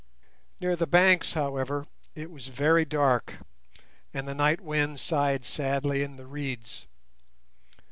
[0.59, 3.35] Near the banks, however, it was very dark,
[4.15, 6.87] and the night wind sighed sadly in the reeds.